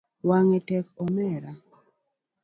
[0.29, 1.51] Wangu tek omera